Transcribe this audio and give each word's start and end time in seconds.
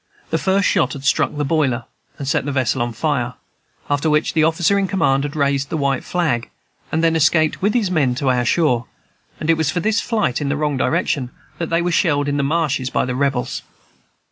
The 0.31 0.39
first 0.39 0.67
shot 0.67 0.93
had 0.93 1.03
struck 1.03 1.37
the 1.37 1.45
boiler, 1.45 1.83
and 2.17 2.27
set 2.27 2.43
the 2.43 2.51
vessel 2.51 2.81
on 2.81 2.91
fire; 2.91 3.35
after 3.87 4.09
which 4.09 4.33
the 4.33 4.43
officer 4.43 4.79
in 4.79 4.87
command 4.87 5.23
had 5.25 5.35
raised 5.35 5.71
a 5.71 5.77
white 5.77 6.03
flag, 6.03 6.49
and 6.91 7.03
then 7.03 7.15
escaped 7.15 7.61
with 7.61 7.75
his 7.75 7.91
men 7.91 8.15
to 8.15 8.29
our 8.31 8.43
shore; 8.43 8.87
and 9.39 9.47
it 9.47 9.57
was 9.57 9.69
for 9.69 9.79
this 9.79 10.01
flight 10.01 10.41
in 10.41 10.49
the 10.49 10.57
wrong 10.57 10.75
direction 10.75 11.29
that 11.59 11.69
they 11.69 11.83
were 11.83 11.91
shelled 11.91 12.27
in 12.27 12.37
the 12.37 12.41
marshes 12.43 12.89
by 12.89 13.05
the 13.05 13.13
Rebels. 13.13 13.61